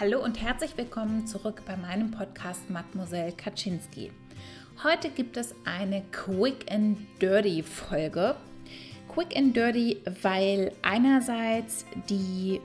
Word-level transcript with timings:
Hallo 0.00 0.24
und 0.24 0.40
herzlich 0.40 0.78
willkommen 0.78 1.26
zurück 1.26 1.60
bei 1.66 1.76
meinem 1.76 2.10
Podcast 2.10 2.70
Mademoiselle 2.70 3.32
Kaczynski. 3.32 4.10
Heute 4.82 5.10
gibt 5.10 5.36
es 5.36 5.54
eine 5.66 6.02
Quick 6.10 6.72
and 6.72 6.96
Dirty 7.20 7.62
Folge. 7.62 8.34
Quick 9.14 9.36
and 9.36 9.54
Dirty, 9.54 10.00
weil 10.22 10.72
einerseits 10.80 11.84
die 12.08 12.62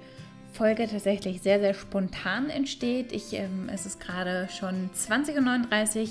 Folge 0.53 0.87
tatsächlich 0.87 1.41
sehr, 1.41 1.59
sehr 1.59 1.73
spontan 1.73 2.49
entsteht. 2.49 3.11
Ich, 3.11 3.33
ähm, 3.33 3.67
es 3.67 3.85
ist 3.85 3.99
gerade 3.99 4.47
schon 4.47 4.89
20.39 4.95 6.03
Uhr 6.03 6.07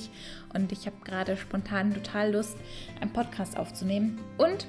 und 0.53 0.73
ich 0.73 0.85
habe 0.85 0.97
gerade 1.05 1.39
spontan 1.39 1.95
total 1.95 2.33
Lust, 2.33 2.59
einen 3.01 3.15
Podcast 3.15 3.57
aufzunehmen. 3.57 4.21
Und 4.37 4.67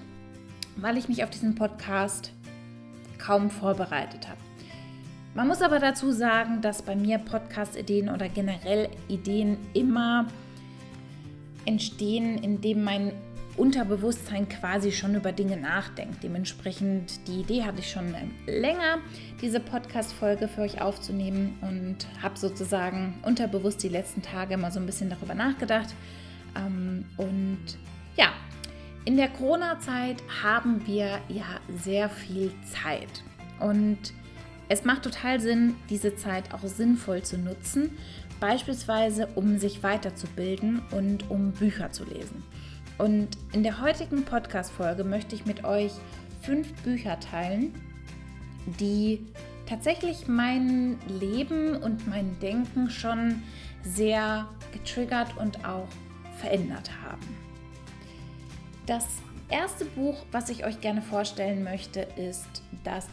weil 0.77 0.95
ich 0.95 1.09
mich 1.09 1.21
auf 1.25 1.31
diesen 1.31 1.55
Podcast 1.55 2.31
kaum 3.17 3.49
vorbereitet 3.49 4.29
habe. 4.29 4.44
Man 5.35 5.49
muss 5.49 5.61
aber 5.61 5.79
dazu 5.79 6.13
sagen, 6.13 6.61
dass 6.61 6.81
bei 6.81 6.95
mir 6.95 7.17
Podcast-Ideen 7.17 8.07
oder 8.07 8.29
generell 8.29 8.87
Ideen 9.09 9.57
immer 9.73 10.27
entstehen, 11.65 12.41
indem 12.41 12.85
mein 12.85 13.11
Unterbewusstsein 13.57 14.47
quasi 14.47 14.93
schon 14.93 15.13
über 15.13 15.33
Dinge 15.33 15.57
nachdenkt. 15.57 16.23
Dementsprechend, 16.23 17.27
die 17.27 17.41
Idee 17.41 17.63
hatte 17.63 17.79
ich 17.79 17.91
schon 17.91 18.15
länger, 18.47 18.99
diese 19.41 19.59
Podcast-Folge 19.59 20.47
für 20.47 20.61
euch 20.61 20.79
aufzunehmen 20.79 21.57
und 21.59 22.07
habe 22.23 22.39
sozusagen 22.39 23.19
unterbewusst 23.23 23.83
die 23.83 23.89
letzten 23.89 24.21
Tage 24.21 24.55
mal 24.55 24.71
so 24.71 24.79
ein 24.79 24.85
bisschen 24.85 25.09
darüber 25.09 25.35
nachgedacht. 25.35 25.93
Ähm, 26.55 27.03
und 27.17 27.59
ja, 28.15 28.29
in 29.03 29.17
der 29.17 29.27
Corona-Zeit 29.27 30.23
haben 30.41 30.87
wir 30.87 31.19
ja 31.27 31.59
sehr 31.83 32.09
viel 32.09 32.53
Zeit 32.63 33.21
und 33.59 34.13
es 34.69 34.83
macht 34.83 35.03
total 35.03 35.39
Sinn, 35.39 35.75
diese 35.89 36.15
Zeit 36.15 36.53
auch 36.53 36.63
sinnvoll 36.63 37.21
zu 37.21 37.37
nutzen, 37.37 37.91
beispielsweise 38.39 39.27
um 39.35 39.57
sich 39.57 39.83
weiterzubilden 39.83 40.81
und 40.91 41.29
um 41.29 41.51
Bücher 41.51 41.91
zu 41.91 42.03
lesen. 42.03 42.43
Und 42.97 43.37
in 43.51 43.63
der 43.63 43.81
heutigen 43.81 44.23
Podcast-Folge 44.23 45.03
möchte 45.03 45.35
ich 45.35 45.45
mit 45.45 45.65
euch 45.65 45.91
fünf 46.41 46.71
Bücher 46.83 47.19
teilen, 47.19 47.73
die 48.79 49.25
tatsächlich 49.65 50.27
mein 50.27 50.97
Leben 51.07 51.75
und 51.75 52.07
mein 52.07 52.39
Denken 52.39 52.89
schon 52.89 53.41
sehr 53.83 54.47
getriggert 54.71 55.37
und 55.37 55.65
auch 55.65 55.87
verändert 56.37 56.89
haben. 57.03 57.25
Das 58.85 59.05
erste 59.49 59.85
Buch, 59.85 60.25
was 60.31 60.49
ich 60.49 60.65
euch 60.65 60.81
gerne 60.81 61.01
vorstellen 61.01 61.63
möchte, 61.63 62.01
ist 62.01 62.63
das 62.83 63.07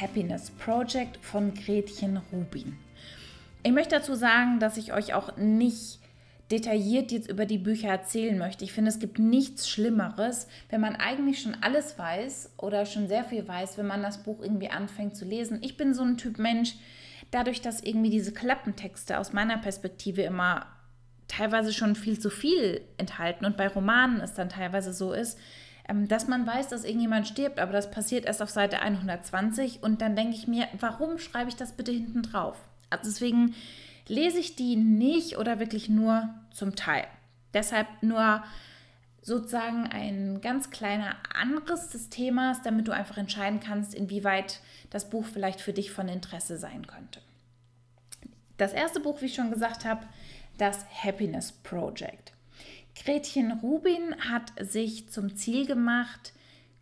Happiness 0.00 0.50
Project 0.50 1.18
von 1.24 1.54
Gretchen 1.54 2.20
Rubin. 2.32 2.76
Ich 3.62 3.72
möchte 3.72 3.96
dazu 3.96 4.14
sagen, 4.14 4.60
dass 4.60 4.76
ich 4.76 4.92
euch 4.92 5.14
auch 5.14 5.36
nicht 5.36 5.98
detailliert 6.50 7.12
jetzt 7.12 7.28
über 7.28 7.44
die 7.44 7.58
Bücher 7.58 7.88
erzählen 7.88 8.38
möchte. 8.38 8.64
Ich 8.64 8.72
finde, 8.72 8.90
es 8.90 8.98
gibt 8.98 9.18
nichts 9.18 9.68
Schlimmeres, 9.68 10.48
wenn 10.70 10.80
man 10.80 10.96
eigentlich 10.96 11.42
schon 11.42 11.56
alles 11.60 11.98
weiß 11.98 12.52
oder 12.56 12.86
schon 12.86 13.08
sehr 13.08 13.24
viel 13.24 13.46
weiß, 13.46 13.76
wenn 13.76 13.86
man 13.86 14.02
das 14.02 14.22
Buch 14.22 14.40
irgendwie 14.40 14.70
anfängt 14.70 15.16
zu 15.16 15.24
lesen. 15.24 15.58
Ich 15.62 15.76
bin 15.76 15.92
so 15.92 16.02
ein 16.02 16.16
Typ 16.16 16.38
Mensch, 16.38 16.74
dadurch, 17.30 17.60
dass 17.60 17.82
irgendwie 17.82 18.10
diese 18.10 18.32
Klappentexte 18.32 19.18
aus 19.18 19.32
meiner 19.32 19.58
Perspektive 19.58 20.22
immer 20.22 20.66
teilweise 21.26 21.74
schon 21.74 21.94
viel 21.94 22.18
zu 22.18 22.30
viel 22.30 22.80
enthalten 22.96 23.44
und 23.44 23.58
bei 23.58 23.68
Romanen 23.68 24.20
es 24.20 24.32
dann 24.32 24.48
teilweise 24.48 24.94
so 24.94 25.12
ist, 25.12 25.38
dass 25.88 26.28
man 26.28 26.46
weiß, 26.46 26.68
dass 26.68 26.84
irgendjemand 26.84 27.26
stirbt, 27.26 27.58
aber 27.58 27.72
das 27.72 27.90
passiert 27.90 28.26
erst 28.26 28.42
auf 28.42 28.50
Seite 28.50 28.80
120 28.80 29.82
und 29.82 30.02
dann 30.02 30.16
denke 30.16 30.36
ich 30.36 30.46
mir, 30.46 30.68
warum 30.78 31.18
schreibe 31.18 31.48
ich 31.48 31.56
das 31.56 31.72
bitte 31.72 31.92
hinten 31.92 32.22
drauf? 32.22 32.56
Also 32.90 33.04
deswegen 33.10 33.54
lese 34.06 34.38
ich 34.38 34.56
die 34.56 34.76
nicht 34.76 35.38
oder 35.38 35.60
wirklich 35.60 35.88
nur 35.88 36.28
zum 36.50 36.76
Teil. 36.76 37.06
Deshalb 37.54 37.86
nur 38.02 38.42
sozusagen 39.22 39.86
ein 39.86 40.40
ganz 40.40 40.70
kleiner 40.70 41.16
Anriss 41.34 41.88
des 41.88 42.08
Themas, 42.08 42.62
damit 42.62 42.88
du 42.88 42.92
einfach 42.92 43.18
entscheiden 43.18 43.60
kannst, 43.60 43.94
inwieweit 43.94 44.60
das 44.90 45.08
Buch 45.10 45.24
vielleicht 45.24 45.60
für 45.60 45.72
dich 45.72 45.90
von 45.90 46.08
Interesse 46.08 46.58
sein 46.58 46.86
könnte. 46.86 47.20
Das 48.56 48.72
erste 48.72 49.00
Buch, 49.00 49.20
wie 49.20 49.26
ich 49.26 49.34
schon 49.34 49.50
gesagt 49.50 49.84
habe, 49.84 50.06
das 50.56 50.84
Happiness 51.02 51.52
Project. 51.52 52.32
Gretchen 53.04 53.52
Rubin 53.52 54.14
hat 54.28 54.52
sich 54.60 55.08
zum 55.08 55.36
Ziel 55.36 55.66
gemacht, 55.66 56.32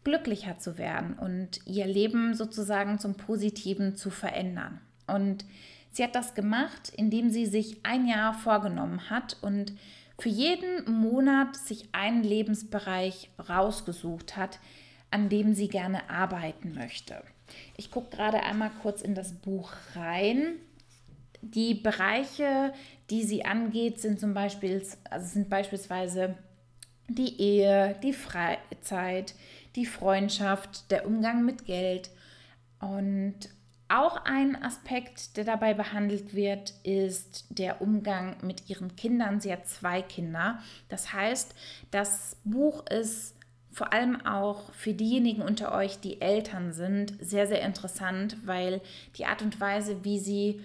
glücklicher 0.05 0.59
zu 0.59 0.79
werden 0.79 1.15
und 1.15 1.61
ihr 1.67 1.87
Leben 1.87 2.35
sozusagen 2.35 2.99
zum 2.99 3.17
Positiven 3.17 3.97
zu 3.97 4.11
verändern. 4.11 4.81
Und 5.07 5.45
sie 5.91 6.05
hat 6.05 6.15
das 6.15 6.35
gemacht, 6.35 6.93
indem 6.97 7.31
sie 7.31 7.47
sich 7.47 7.85
ein 7.85 8.07
Jahr 8.07 8.35
vorgenommen 8.35 9.11
hat 9.11 9.37
und 9.43 9.73
für 10.19 10.29
jeden 10.29 10.91
Monat 10.91 11.57
sich 11.57 11.89
einen 11.93 12.23
Lebensbereich 12.23 13.31
rausgesucht 13.49 14.37
hat, 14.37 14.59
an 15.11 15.29
dem 15.29 15.55
sie 15.55 15.69
gerne 15.69 16.09
arbeiten 16.09 16.75
möchte. 16.75 17.23
Ich 17.77 17.91
gucke 17.91 18.17
gerade 18.17 18.43
einmal 18.43 18.71
kurz 18.83 19.03
in 19.03 19.15
das 19.15 19.33
Buch 19.33 19.73
rein. 19.95 20.57
Die 21.43 21.75
Bereiche, 21.75 22.73
die 23.11 23.23
sie 23.23 23.45
angeht, 23.45 24.01
sind 24.01 24.21
zum 24.21 24.35
Beispiel, 24.35 24.83
also 25.11 25.27
sind 25.27 25.49
beispielsweise 25.49 26.37
die 27.09 27.41
Ehe, 27.41 27.97
die 28.03 28.13
Freizeit, 28.13 29.35
die 29.77 29.87
Freundschaft, 29.87 30.91
der 30.91 31.07
Umgang 31.07 31.45
mit 31.45 31.65
Geld. 31.67 32.11
Und 32.81 33.49
auch 33.89 34.25
ein 34.25 34.61
Aspekt, 34.63 35.37
der 35.37 35.45
dabei 35.45 35.73
behandelt 35.73 36.35
wird, 36.35 36.75
ist 36.83 37.47
der 37.51 37.81
Umgang 37.81 38.37
mit 38.43 38.69
ihren 38.69 38.97
Kindern. 38.97 39.41
Sie 39.41 39.53
hat 39.53 39.69
zwei 39.69 40.03
Kinder. 40.03 40.59
Das 40.89 41.13
heißt, 41.13 41.55
das 41.93 42.37
Buch 42.45 42.85
ist 42.87 43.37
vor 43.71 43.93
allem 43.93 44.25
auch 44.25 44.73
für 44.73 44.95
diejenigen 44.95 45.43
unter 45.43 45.73
euch, 45.73 46.01
die 46.01 46.21
Eltern 46.23 46.73
sind, 46.73 47.13
sehr, 47.21 47.47
sehr 47.47 47.61
interessant, 47.61 48.39
weil 48.47 48.81
die 49.17 49.27
Art 49.27 49.43
und 49.43 49.61
Weise, 49.61 50.03
wie 50.03 50.19
sie 50.19 50.63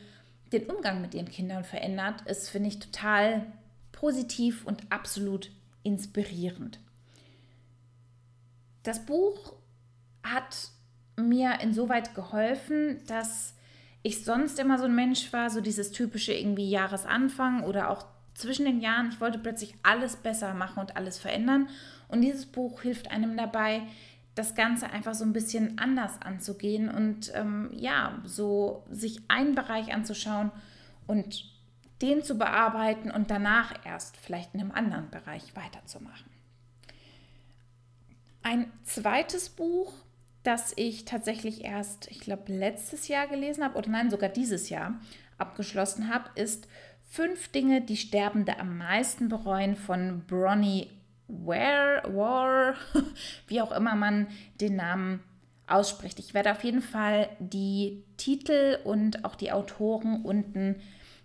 den 0.51 0.65
Umgang 0.69 1.01
mit 1.01 1.13
ihren 1.13 1.29
Kindern 1.29 1.63
verändert, 1.63 2.21
ist, 2.27 2.49
finde 2.49 2.69
ich, 2.69 2.79
total 2.79 3.45
positiv 3.91 4.65
und 4.65 4.91
absolut 4.91 5.51
inspirierend. 5.83 6.79
Das 8.83 9.05
Buch 9.05 9.53
hat 10.23 10.69
mir 11.15 11.59
insoweit 11.61 12.15
geholfen, 12.15 12.99
dass 13.07 13.53
ich 14.03 14.23
sonst 14.23 14.59
immer 14.59 14.79
so 14.79 14.85
ein 14.85 14.95
Mensch 14.95 15.31
war, 15.31 15.49
so 15.49 15.61
dieses 15.61 15.91
typische 15.91 16.33
irgendwie 16.33 16.69
Jahresanfang 16.69 17.63
oder 17.63 17.89
auch 17.89 18.05
zwischen 18.33 18.65
den 18.65 18.81
Jahren. 18.81 19.09
Ich 19.11 19.21
wollte 19.21 19.37
plötzlich 19.37 19.75
alles 19.83 20.15
besser 20.15 20.53
machen 20.53 20.79
und 20.79 20.95
alles 20.95 21.19
verändern. 21.19 21.69
Und 22.07 22.21
dieses 22.21 22.45
Buch 22.45 22.81
hilft 22.81 23.11
einem 23.11 23.37
dabei, 23.37 23.83
das 24.35 24.55
Ganze 24.55 24.89
einfach 24.89 25.13
so 25.13 25.25
ein 25.25 25.33
bisschen 25.33 25.77
anders 25.77 26.21
anzugehen 26.21 26.89
und 26.89 27.31
ähm, 27.35 27.69
ja, 27.73 28.19
so 28.23 28.83
sich 28.89 29.21
einen 29.27 29.55
Bereich 29.55 29.93
anzuschauen 29.93 30.51
und 31.07 31.51
den 32.01 32.23
zu 32.23 32.37
bearbeiten 32.37 33.11
und 33.11 33.29
danach 33.29 33.73
erst 33.85 34.17
vielleicht 34.17 34.53
in 34.53 34.61
einem 34.61 34.71
anderen 34.71 35.09
Bereich 35.09 35.55
weiterzumachen. 35.55 36.31
Ein 38.43 38.71
zweites 38.83 39.49
Buch, 39.49 39.93
das 40.43 40.73
ich 40.75 41.05
tatsächlich 41.05 41.63
erst, 41.63 42.09
ich 42.09 42.19
glaube, 42.21 42.51
letztes 42.51 43.07
Jahr 43.07 43.27
gelesen 43.27 43.63
habe, 43.63 43.77
oder 43.77 43.89
nein, 43.89 44.09
sogar 44.09 44.29
dieses 44.29 44.69
Jahr 44.69 44.99
abgeschlossen 45.37 46.11
habe, 46.11 46.29
ist 46.35 46.67
Fünf 47.13 47.49
Dinge, 47.49 47.81
die 47.81 47.97
Sterbende 47.97 48.57
am 48.57 48.77
meisten 48.77 49.27
bereuen 49.27 49.75
von 49.75 50.23
Bronnie 50.27 50.89
Ware, 51.31 52.03
War, 52.15 52.75
wie 53.47 53.61
auch 53.61 53.71
immer 53.71 53.95
man 53.95 54.27
den 54.59 54.75
Namen 54.75 55.23
ausspricht. 55.67 56.19
Ich 56.19 56.33
werde 56.33 56.51
auf 56.51 56.63
jeden 56.63 56.81
Fall 56.81 57.29
die 57.39 58.03
Titel 58.17 58.77
und 58.83 59.23
auch 59.25 59.35
die 59.35 59.51
Autoren 59.51 60.23
unten 60.23 60.81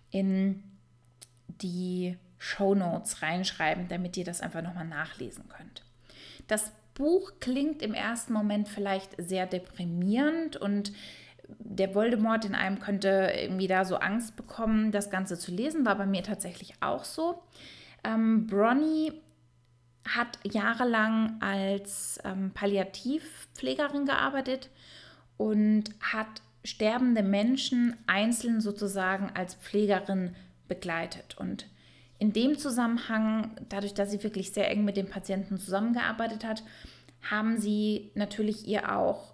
in 0.09 0.63
die 1.61 2.17
Show 2.37 2.75
Notes 2.75 3.21
reinschreiben, 3.21 3.87
damit 3.87 4.15
ihr 4.15 4.23
das 4.23 4.41
einfach 4.41 4.61
nochmal 4.61 4.85
nachlesen 4.85 5.45
könnt. 5.49 5.83
Das 6.47 6.71
Buch 6.93 7.33
klingt 7.39 7.81
im 7.81 7.93
ersten 7.93 8.33
Moment 8.33 8.69
vielleicht 8.69 9.11
sehr 9.17 9.45
deprimierend 9.45 10.55
und 10.55 10.91
der 11.59 11.95
Voldemort 11.95 12.45
in 12.45 12.55
einem 12.55 12.79
könnte 12.79 13.31
irgendwie 13.35 13.67
da 13.67 13.85
so 13.85 13.97
Angst 13.97 14.35
bekommen, 14.35 14.91
das 14.91 15.09
Ganze 15.09 15.37
zu 15.37 15.51
lesen, 15.51 15.85
war 15.85 15.95
bei 15.95 16.05
mir 16.05 16.23
tatsächlich 16.23 16.73
auch 16.81 17.03
so. 17.03 17.41
Ähm, 18.03 18.47
Bronny 18.47 19.13
hat 20.07 20.39
jahrelang 20.43 21.41
als 21.41 22.19
ähm, 22.23 22.51
Palliativpflegerin 22.53 24.05
gearbeitet 24.05 24.69
und 25.37 25.85
hat 26.01 26.41
sterbende 26.63 27.23
Menschen 27.23 27.95
einzeln 28.07 28.61
sozusagen 28.61 29.31
als 29.33 29.55
Pflegerin 29.55 30.35
begleitet. 30.67 31.37
Und 31.37 31.67
in 32.19 32.33
dem 32.33 32.57
Zusammenhang, 32.57 33.51
dadurch, 33.69 33.93
dass 33.93 34.11
sie 34.11 34.23
wirklich 34.23 34.51
sehr 34.51 34.69
eng 34.69 34.83
mit 34.83 34.97
dem 34.97 35.09
Patienten 35.09 35.57
zusammengearbeitet 35.59 36.43
hat, 36.43 36.63
haben 37.29 37.59
sie 37.59 38.11
natürlich 38.15 38.67
ihr 38.67 38.95
auch 38.95 39.33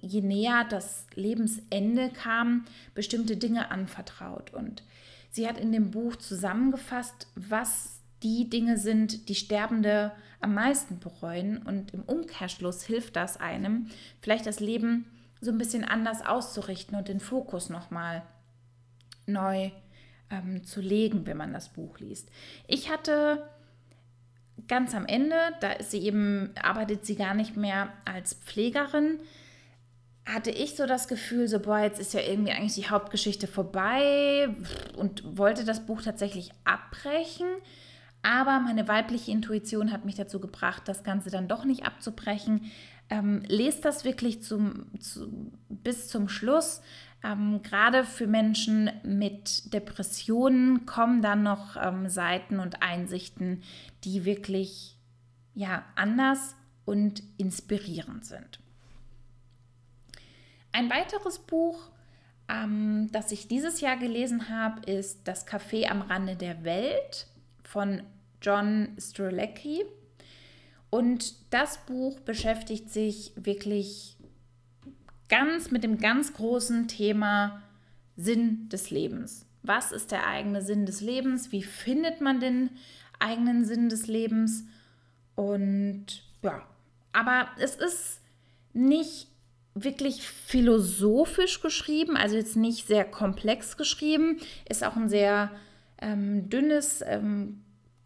je 0.00 0.20
näher 0.20 0.64
das 0.68 1.06
Lebensende 1.14 2.10
kam, 2.10 2.64
bestimmte 2.94 3.36
Dinge 3.36 3.70
anvertraut. 3.70 4.52
Und 4.52 4.82
sie 5.30 5.46
hat 5.46 5.58
in 5.58 5.72
dem 5.72 5.90
Buch 5.90 6.16
zusammengefasst, 6.16 7.28
was 7.36 8.01
die 8.22 8.48
Dinge 8.48 8.78
sind, 8.78 9.28
die 9.28 9.34
Sterbende 9.34 10.12
am 10.40 10.54
meisten 10.54 10.98
bereuen. 10.98 11.58
Und 11.58 11.94
im 11.94 12.02
Umkehrschluss 12.02 12.84
hilft 12.84 13.16
das 13.16 13.38
einem, 13.38 13.88
vielleicht 14.20 14.46
das 14.46 14.60
Leben 14.60 15.06
so 15.40 15.50
ein 15.50 15.58
bisschen 15.58 15.84
anders 15.84 16.24
auszurichten 16.24 16.96
und 16.96 17.08
den 17.08 17.20
Fokus 17.20 17.68
nochmal 17.68 18.22
neu 19.26 19.70
ähm, 20.30 20.64
zu 20.64 20.80
legen, 20.80 21.26
wenn 21.26 21.36
man 21.36 21.52
das 21.52 21.68
Buch 21.70 21.98
liest. 21.98 22.28
Ich 22.66 22.90
hatte 22.90 23.48
ganz 24.68 24.94
am 24.94 25.06
Ende, 25.06 25.36
da 25.60 25.72
ist 25.72 25.90
sie 25.90 26.02
eben, 26.02 26.52
arbeitet 26.60 27.06
sie 27.06 27.16
gar 27.16 27.34
nicht 27.34 27.56
mehr 27.56 27.92
als 28.04 28.34
Pflegerin, 28.34 29.18
hatte 30.24 30.50
ich 30.50 30.76
so 30.76 30.86
das 30.86 31.08
Gefühl, 31.08 31.48
so, 31.48 31.58
boah, 31.58 31.80
jetzt 31.80 31.98
ist 31.98 32.14
ja 32.14 32.20
irgendwie 32.20 32.52
eigentlich 32.52 32.74
die 32.74 32.88
Hauptgeschichte 32.88 33.48
vorbei 33.48 34.48
und 34.96 35.36
wollte 35.36 35.64
das 35.64 35.84
Buch 35.84 36.02
tatsächlich 36.02 36.52
abbrechen. 36.64 37.48
Aber 38.22 38.60
meine 38.60 38.86
weibliche 38.86 39.32
Intuition 39.32 39.90
hat 39.90 40.04
mich 40.04 40.14
dazu 40.14 40.40
gebracht, 40.40 40.82
das 40.86 41.02
Ganze 41.02 41.30
dann 41.30 41.48
doch 41.48 41.64
nicht 41.64 41.84
abzubrechen. 41.84 42.70
Ähm, 43.10 43.42
lest 43.48 43.84
das 43.84 44.04
wirklich 44.04 44.42
zum, 44.42 44.86
zu, 45.00 45.52
bis 45.68 46.08
zum 46.08 46.28
Schluss. 46.28 46.82
Ähm, 47.24 47.62
Gerade 47.62 48.04
für 48.04 48.28
Menschen 48.28 48.90
mit 49.02 49.72
Depressionen 49.74 50.86
kommen 50.86 51.20
dann 51.20 51.42
noch 51.42 51.76
ähm, 51.76 52.08
Seiten 52.08 52.60
und 52.60 52.82
Einsichten, 52.82 53.62
die 54.04 54.24
wirklich 54.24 54.96
ja, 55.54 55.84
anders 55.96 56.54
und 56.84 57.22
inspirierend 57.38 58.24
sind. 58.24 58.60
Ein 60.72 60.88
weiteres 60.90 61.38
Buch, 61.38 61.90
ähm, 62.48 63.10
das 63.12 63.30
ich 63.32 63.48
dieses 63.48 63.80
Jahr 63.80 63.96
gelesen 63.96 64.48
habe, 64.48 64.90
ist 64.90 65.28
Das 65.28 65.46
Café 65.46 65.88
am 65.88 66.02
Rande 66.02 66.36
der 66.36 66.64
Welt 66.64 67.26
von 67.62 68.02
John 68.42 68.88
Strzelecki. 68.98 69.84
Und 70.90 71.34
das 71.52 71.78
Buch 71.86 72.20
beschäftigt 72.20 72.90
sich 72.90 73.32
wirklich 73.36 74.16
ganz 75.28 75.70
mit 75.70 75.84
dem 75.84 75.98
ganz 75.98 76.34
großen 76.34 76.88
Thema 76.88 77.62
Sinn 78.16 78.68
des 78.68 78.90
Lebens. 78.90 79.46
Was 79.62 79.92
ist 79.92 80.10
der 80.10 80.26
eigene 80.26 80.60
Sinn 80.60 80.84
des 80.84 81.00
Lebens? 81.00 81.52
Wie 81.52 81.62
findet 81.62 82.20
man 82.20 82.40
den 82.40 82.70
eigenen 83.18 83.64
Sinn 83.64 83.88
des 83.88 84.06
Lebens? 84.06 84.64
Und 85.34 86.24
ja, 86.42 86.62
aber 87.12 87.48
es 87.58 87.76
ist 87.76 88.20
nicht 88.74 89.28
wirklich 89.74 90.26
philosophisch 90.26 91.60
geschrieben, 91.62 92.16
also 92.16 92.36
jetzt 92.36 92.56
nicht 92.56 92.86
sehr 92.86 93.04
komplex 93.04 93.76
geschrieben, 93.76 94.38
ist 94.68 94.84
auch 94.84 94.96
ein 94.96 95.08
sehr 95.08 95.50
ähm, 96.00 96.50
dünnes, 96.50 97.02
ähm, 97.06 97.62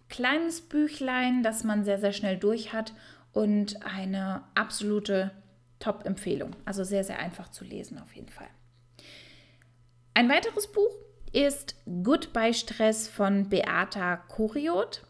kleines 0.09 0.61
Büchlein, 0.61 1.43
das 1.43 1.65
man 1.65 1.85
sehr, 1.85 1.99
sehr 1.99 2.13
schnell 2.13 2.37
durch 2.37 2.73
hat 2.73 2.93
und 3.33 3.85
eine 3.85 4.45
absolute 4.55 5.31
Top-Empfehlung. 5.79 6.57
Also 6.65 6.85
sehr, 6.85 7.05
sehr 7.05 7.19
einfach 7.19 7.51
zu 7.51 7.65
lesen 7.65 7.99
auf 7.99 8.15
jeden 8.15 8.29
Fall. 8.29 8.49
Ein 10.15 10.29
weiteres 10.29 10.71
Buch 10.73 10.95
ist 11.33 11.77
Goodbye 12.03 12.55
Stress 12.55 13.09
von 13.09 13.49
Beata 13.51 14.17
Koriot. 14.17 15.03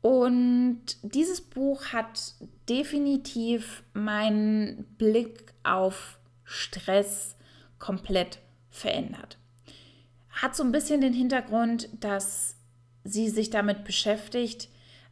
Und 0.00 0.84
dieses 1.02 1.40
Buch 1.40 1.86
hat 1.86 2.34
definitiv 2.68 3.82
meinen 3.92 4.84
Blick 4.98 5.52
auf 5.62 6.18
Stress 6.44 7.36
komplett 7.78 8.38
verändert. 8.70 9.38
Hat 10.30 10.54
so 10.54 10.62
ein 10.62 10.72
bisschen 10.72 11.00
den 11.00 11.12
Hintergrund, 11.12 11.88
dass 12.00 12.56
sie 13.04 13.28
sich 13.28 13.50
damit 13.50 13.84
beschäftigt, 13.84 14.68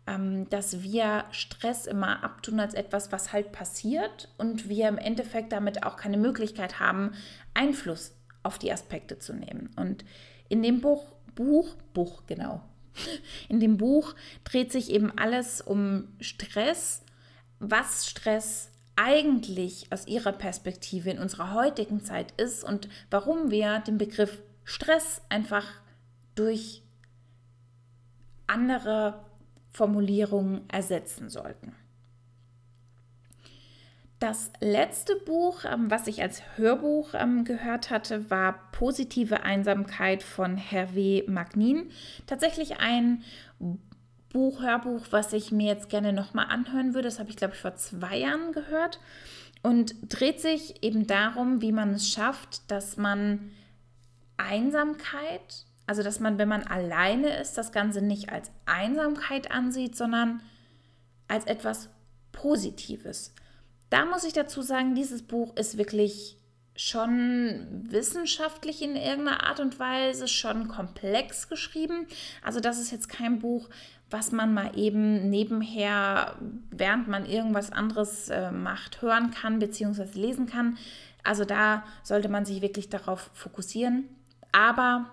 ähm, 0.07 0.49
dass 0.51 0.83
wir 0.83 1.25
Stress 1.31 1.87
immer 1.87 2.25
abtun 2.25 2.61
als 2.61 2.75
etwas, 2.75 3.13
was 3.13 3.33
halt 3.33 3.53
passiert 3.53 4.29
und 4.39 4.69
wir 4.69 4.89
im 4.89 4.99
Endeffekt 4.99 5.53
damit 5.53 5.85
auch 5.85 5.97
keine 5.97 6.17
Möglichkeit 6.17 6.81
haben, 6.81 7.13
Einfluss 7.55 8.15
auf 8.43 8.59
die 8.59 8.73
Aspekte 8.73 9.19
zu 9.19 9.35
nehmen. 9.35 9.71
Und 9.77 10.05
in 10.49 10.63
dem 10.63 10.81
Buch, 10.81 11.13
Buch, 11.35 11.75
Buch, 11.93 12.23
genau, 12.27 12.63
in 13.49 13.61
dem 13.61 13.77
Buch 13.77 14.15
dreht 14.45 14.73
sich 14.73 14.91
eben 14.91 15.17
alles 15.17 15.61
um 15.61 16.09
Stress, 16.21 17.03
was 17.59 18.09
Stress 18.09 18.71
eigentlich 18.97 19.93
aus 19.93 20.07
ihrer 20.07 20.33
Perspektive 20.33 21.11
in 21.11 21.19
unserer 21.19 21.55
heutigen 21.55 22.05
Zeit 22.05 22.33
ist 22.39 22.65
und 22.65 22.89
warum 23.11 23.51
wir 23.51 23.81
den 23.81 23.97
Begriff 23.97 24.43
Stress 24.65 25.23
einfach 25.29 25.67
durch 26.35 26.83
andere 28.51 29.21
Formulierungen 29.73 30.69
ersetzen 30.69 31.31
sollten. 31.31 31.75
Das 34.21 34.53
letzte 34.61 35.17
Buch, 35.17 35.65
ähm, 35.65 35.91
was 35.91 36.07
ich 36.07 36.21
als 36.21 36.43
Hörbuch 36.57 37.15
ähm, 37.15 37.45
gehört 37.45 37.89
hatte, 37.89 38.29
war 38.29 38.71
Positive 38.71 39.45
Einsamkeit 39.45 40.23
von 40.23 40.59
Hervé 40.59 41.29
Magnin. 41.31 41.91
Tatsächlich 42.27 42.81
ein 42.81 43.23
Buch, 44.31 44.61
Hörbuch, 44.61 45.07
was 45.11 45.33
ich 45.33 45.53
mir 45.53 45.69
jetzt 45.69 45.89
gerne 45.89 46.13
nochmal 46.13 46.47
anhören 46.51 46.93
würde. 46.93 47.09
Das 47.09 47.19
habe 47.19 47.31
ich, 47.31 47.37
glaube 47.37 47.55
ich, 47.55 47.61
vor 47.61 47.77
zwei 47.77 48.19
Jahren 48.19 48.53
gehört. 48.53 49.01
Und 49.63 49.95
dreht 50.03 50.41
sich 50.41 50.83
eben 50.83 51.07
darum, 51.07 51.63
wie 51.63 51.73
man 51.73 51.95
es 51.95 52.11
schafft, 52.11 52.71
dass 52.71 52.99
man 52.99 53.51
Einsamkeit, 54.37 55.65
also 55.91 56.05
dass 56.05 56.21
man, 56.21 56.39
wenn 56.39 56.47
man 56.47 56.63
alleine 56.63 57.37
ist, 57.41 57.59
das 57.59 57.73
Ganze 57.73 58.01
nicht 58.01 58.31
als 58.31 58.53
Einsamkeit 58.65 59.51
ansieht, 59.51 59.97
sondern 59.97 60.41
als 61.27 61.47
etwas 61.47 61.89
Positives. 62.31 63.35
Da 63.89 64.05
muss 64.05 64.23
ich 64.23 64.33
dazu 64.33 64.63
sagen, 64.63 64.95
dieses 64.95 65.23
Buch 65.23 65.57
ist 65.57 65.79
wirklich 65.79 66.39
schon 66.77 67.67
wissenschaftlich 67.89 68.83
in 68.83 68.95
irgendeiner 68.95 69.43
Art 69.49 69.59
und 69.59 69.81
Weise, 69.81 70.29
schon 70.29 70.69
komplex 70.69 71.49
geschrieben. 71.49 72.07
Also 72.45 72.61
das 72.61 72.79
ist 72.79 72.93
jetzt 72.93 73.09
kein 73.09 73.41
Buch, 73.41 73.69
was 74.11 74.31
man 74.31 74.55
mal 74.55 74.79
eben 74.79 75.29
nebenher, 75.29 76.37
während 76.71 77.09
man 77.09 77.27
irgendwas 77.27 77.73
anderes 77.73 78.29
äh, 78.29 78.53
macht, 78.53 79.03
hören 79.03 79.33
kann 79.33 79.59
bzw. 79.59 80.05
lesen 80.15 80.47
kann. 80.47 80.79
Also 81.25 81.45
da 81.45 81.83
sollte 82.05 82.29
man 82.29 82.45
sich 82.45 82.63
wirklich 82.63 82.91
darauf 82.91 83.33
fokussieren. 83.35 84.05
Aber 84.53 85.11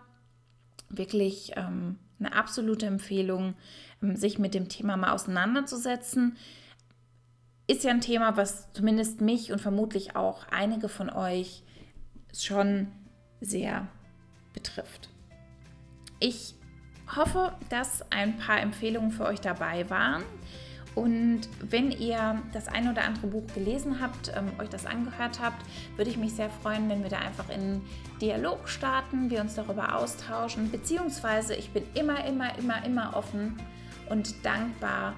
wirklich 0.90 1.52
ähm, 1.56 1.98
eine 2.20 2.34
absolute 2.34 2.86
Empfehlung, 2.86 3.56
ähm, 4.02 4.16
sich 4.16 4.40
mit 4.40 4.54
dem 4.54 4.70
Thema 4.70 4.98
mal 4.98 5.12
auseinanderzusetzen 5.12 6.38
ist 7.68 7.84
ja 7.84 7.92
ein 7.92 8.02
Thema, 8.02 8.38
was 8.38 8.72
zumindest 8.74 9.22
mich 9.22 9.52
und 9.52 9.60
vermutlich 9.60 10.16
auch 10.16 10.48
einige 10.50 10.88
von 10.88 11.10
euch 11.10 11.64
schon 12.34 12.88
sehr 13.42 13.88
betrifft. 14.54 15.10
Ich 16.20 16.56
hoffe, 17.16 17.54
dass 17.70 18.10
ein 18.12 18.38
paar 18.38 18.62
Empfehlungen 18.62 19.12
für 19.12 19.26
euch 19.26 19.42
dabei 19.42 19.90
waren. 19.90 20.24
Und 20.98 21.42
wenn 21.62 21.92
ihr 21.92 22.42
das 22.54 22.68
ein 22.68 22.90
oder 22.90 23.04
andere 23.04 23.28
Buch 23.28 23.46
gelesen 23.54 24.02
habt, 24.02 24.32
ähm, 24.36 24.48
euch 24.60 24.70
das 24.70 24.88
angehört 24.88 25.40
habt, 25.40 25.64
würde 25.96 26.10
ich 26.10 26.18
mich 26.18 26.34
sehr 26.34 26.50
freuen, 26.50 26.90
wenn 26.90 27.04
wir 27.04 27.12
da 27.12 27.20
einfach 27.20 27.50
in 27.50 27.84
Dialog 28.20 28.68
starten, 28.68 29.30
wir 29.30 29.42
uns 29.42 29.54
darüber 29.54 29.96
austauschen, 29.96 30.72
beziehungsweise 30.72 31.54
ich 31.54 31.70
bin 31.70 31.84
immer, 31.94 32.26
immer, 32.26 32.58
immer, 32.58 32.84
immer 32.84 33.16
offen 33.16 33.58
und 34.10 34.44
dankbar 34.44 35.14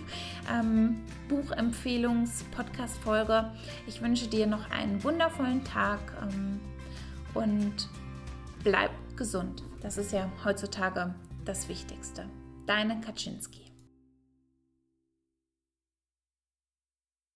ähm, 0.50 1.04
Buchempfehlungs-Podcast-Folge. 1.28 3.52
Ich 3.86 4.02
wünsche 4.02 4.26
dir 4.26 4.46
noch 4.46 4.70
einen 4.70 5.04
wundervollen 5.04 5.62
Tag 5.64 6.00
ähm, 6.22 6.58
und 7.34 7.88
bleib 8.64 8.90
gesund. 9.16 9.62
Das 9.80 9.98
ist 9.98 10.12
ja 10.12 10.30
heutzutage 10.44 11.14
das 11.44 11.68
Wichtigste. 11.68 12.24
Deine 12.66 13.00
Kaczynski. 13.00 13.67